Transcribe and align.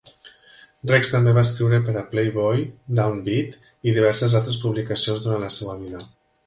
Rex 0.91 1.11
també 1.15 1.33
va 1.39 1.43
escriure 1.49 1.79
per 1.89 1.95
a 1.99 2.03
"Playboy", 2.15 2.65
"Down 3.01 3.23
Beat" 3.29 3.59
i 3.91 3.97
diverses 4.01 4.41
altres 4.43 4.61
publicacions 4.67 5.29
durant 5.29 5.49
la 5.49 5.57
seva 5.61 5.83
vida. 5.87 6.07